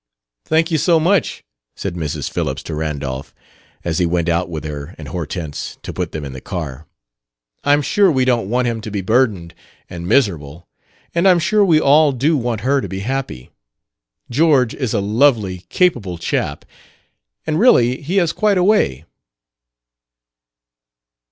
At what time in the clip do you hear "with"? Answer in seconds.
4.49-4.63